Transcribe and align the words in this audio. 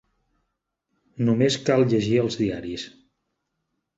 Només 1.27 1.59
cal 1.69 1.85
llegir 1.91 2.17
els 2.23 2.39
diaris. 2.41 2.89